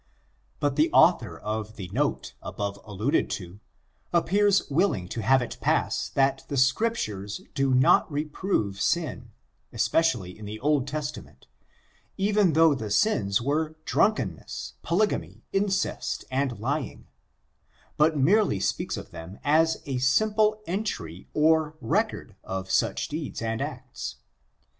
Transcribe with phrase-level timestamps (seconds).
[0.59, 3.59] But the author of the note above alluded to
[4.11, 9.29] ap pears willing to have it pass that the Scriptures do not reprove sin,
[9.71, 11.45] especially in the Old Testament,
[12.17, 17.05] even though the sins were drunkenness, polygamy^ incest and lying,
[17.95, 23.61] but merely speaks of them as a simple entry or record of such deeds and
[23.61, 24.15] acts.